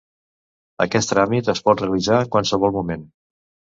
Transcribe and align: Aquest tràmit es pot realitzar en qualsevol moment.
Aquest 0.85 1.13
tràmit 1.13 1.51
es 1.55 1.63
pot 1.67 1.85
realitzar 1.85 2.17
en 2.25 2.33
qualsevol 2.37 2.77
moment. 2.79 3.05